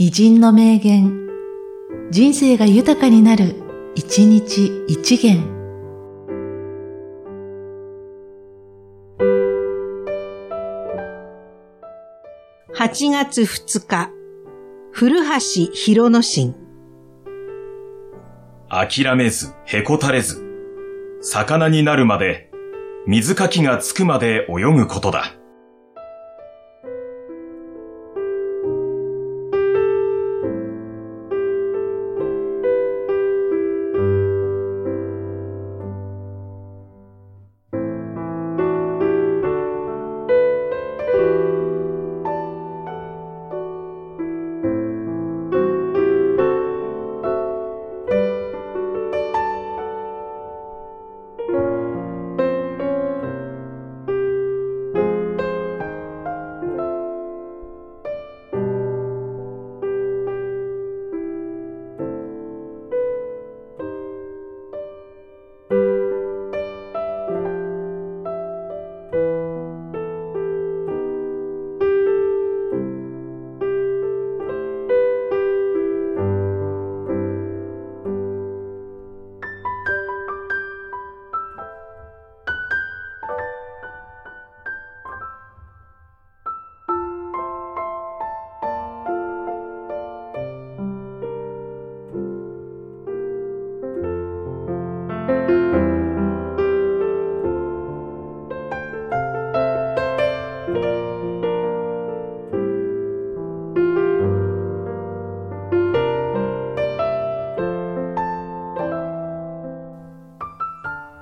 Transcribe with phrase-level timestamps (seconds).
[0.00, 1.26] 偉人の名言、
[2.12, 3.56] 人生が豊かになる、
[3.96, 5.42] 一日一元。
[12.76, 14.12] 8月2日、
[14.92, 16.54] 古橋博之進。
[18.68, 20.44] 諦めず、へこたれず、
[21.20, 22.52] 魚になるまで、
[23.08, 25.37] 水かきがつくまで泳ぐことだ。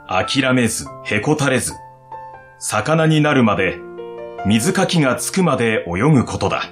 [0.09, 1.73] 諦めず、へこたれず、
[2.61, 3.79] 魚になるまで、
[4.47, 6.62] 水かきがつくまで泳ぐことだ。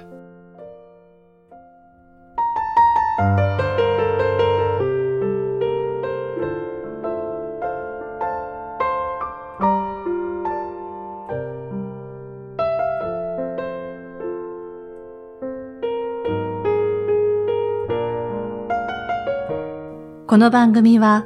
[20.27, 21.25] この番組は、